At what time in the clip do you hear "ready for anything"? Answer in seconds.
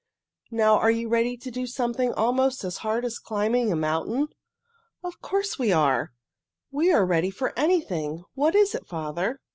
7.05-8.23